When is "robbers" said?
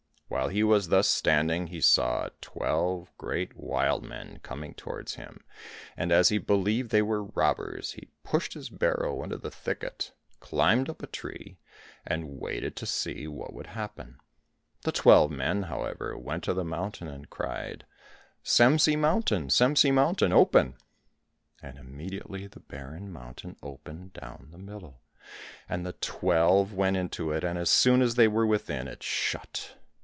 7.25-7.91